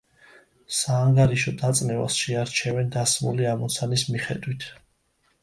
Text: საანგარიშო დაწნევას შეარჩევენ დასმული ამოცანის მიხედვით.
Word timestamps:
საანგარიშო 0.77 1.53
დაწნევას 1.63 2.17
შეარჩევენ 2.23 2.91
დასმული 2.97 3.49
ამოცანის 3.53 4.09
მიხედვით. 4.17 4.69